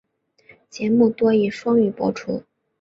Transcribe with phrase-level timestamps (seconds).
[0.67, 2.43] 节目多以双语播出。